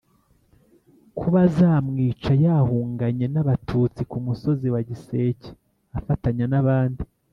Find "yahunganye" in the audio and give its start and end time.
2.45-3.25